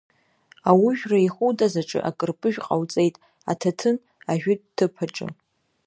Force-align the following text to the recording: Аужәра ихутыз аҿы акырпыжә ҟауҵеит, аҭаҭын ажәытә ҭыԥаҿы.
Аужәра 0.69 1.17
ихутыз 1.21 1.73
аҿы 1.81 1.99
акырпыжә 2.09 2.59
ҟауҵеит, 2.65 3.15
аҭаҭын 3.51 3.95
ажәытә 4.31 4.65
ҭыԥаҿы. 4.75 5.27